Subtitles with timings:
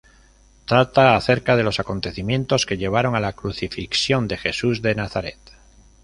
[0.65, 5.37] Trata acerca de los acontecimientos que llevaron a la crucifixión de Jesús de Nazaret.